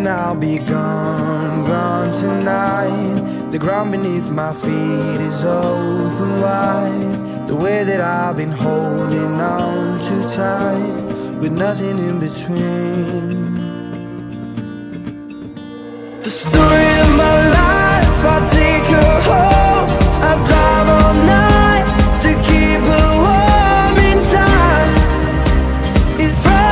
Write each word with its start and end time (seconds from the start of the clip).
And 0.00 0.08
I'll 0.08 0.34
be 0.34 0.58
gone, 0.58 1.66
gone 1.66 2.10
tonight. 2.14 3.50
The 3.50 3.58
ground 3.58 3.92
beneath 3.92 4.30
my 4.30 4.50
feet 4.54 5.20
is 5.20 5.44
open 5.44 6.40
wide. 6.40 7.46
The 7.46 7.54
way 7.54 7.84
that 7.84 8.00
I've 8.00 8.34
been 8.34 8.50
holding 8.50 9.38
on 9.38 10.00
too 10.08 10.26
tight, 10.34 11.38
with 11.40 11.52
nothing 11.52 11.98
in 11.98 12.18
between. 12.18 13.54
The 16.22 16.30
story 16.30 16.90
of 17.04 17.10
my 17.22 17.36
life, 17.58 18.24
I 18.24 18.38
take 18.56 18.88
her 18.96 19.20
home. 19.28 19.88
I 20.30 20.32
drive 20.48 20.88
all 20.96 21.14
night 21.36 21.84
to 22.24 22.30
keep 22.48 22.80
her 22.92 23.10
warm 23.26 23.96
in 24.10 24.18
time. 24.32 24.92
It's 26.18 26.40
frozen. 26.40 26.69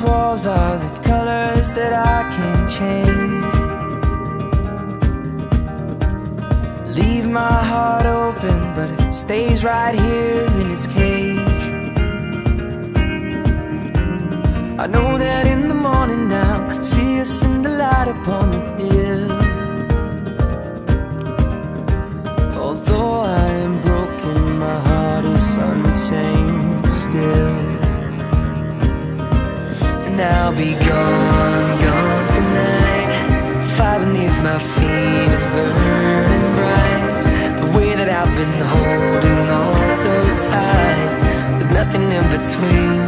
These 0.00 0.08
walls 0.08 0.46
are 0.46 0.78
the 0.78 1.00
colors 1.00 1.74
that 1.74 1.92
I 1.92 2.22
can't 2.36 2.70
change. 2.70 3.44
Leave 6.96 7.28
my 7.28 7.64
heart 7.72 8.06
open, 8.06 8.74
but 8.74 8.90
it 9.06 9.12
stays 9.12 9.64
right 9.64 9.94
here 9.98 10.46
in 10.60 10.70
its 10.70 10.86
cage. 10.86 11.64
I 14.78 14.86
know 14.86 15.18
that 15.18 15.46
in 15.46 15.68
the 15.68 15.74
morning 15.74 16.28
now, 16.28 16.80
see 16.80 17.20
us 17.20 17.44
in 17.44 17.62
the 17.62 17.70
light 17.70 18.08
upon 18.08 18.50
the 18.78 18.84
hill. 18.84 19.29
Be 30.60 30.74
gone, 30.74 31.68
gone 31.84 32.26
tonight. 32.36 33.10
Fire 33.76 34.00
beneath 34.00 34.38
my 34.42 34.58
feet 34.58 35.32
is 35.36 35.44
burning 35.54 36.46
bright. 36.58 37.56
The 37.60 37.68
way 37.76 37.90
that 38.00 38.10
I've 38.20 38.34
been 38.40 38.58
holding 38.74 39.42
on 39.62 39.82
so 40.02 40.12
tight, 40.52 41.10
with 41.58 41.70
nothing 41.80 42.06
in 42.18 42.26
between. 42.36 43.00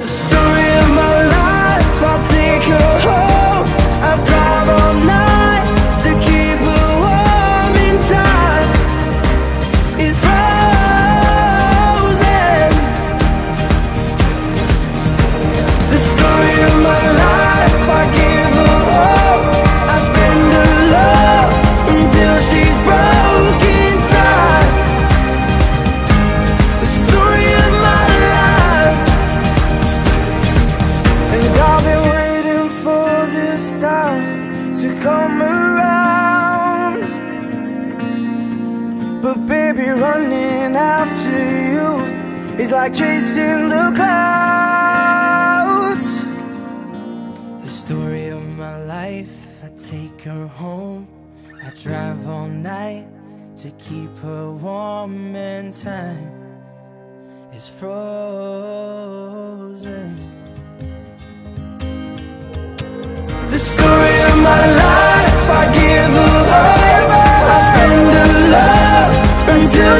The 0.00 0.10
story 0.20 0.63
But 39.24 39.40
baby, 39.46 39.88
running 39.88 40.76
after 40.76 41.40
you 41.72 41.90
is 42.62 42.72
like 42.72 42.92
chasing 42.92 43.70
the 43.70 43.90
clouds. 43.96 45.26
The 47.64 47.70
story 47.70 48.28
of 48.28 48.46
my 48.58 48.84
life, 48.84 49.64
I 49.64 49.68
take 49.78 50.20
her 50.24 50.46
home. 50.46 51.08
I 51.64 51.70
drive 51.70 52.28
all 52.28 52.48
night 52.48 53.06
to 53.62 53.70
keep 53.78 54.14
her 54.18 54.52
warm 54.52 55.34
and 55.34 55.72
time 55.72 56.30
is 57.54 57.66
frozen. 57.80 58.04
The 63.48 63.58
story 63.58 63.93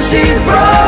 she's 0.00 0.40
broke. 0.42 0.83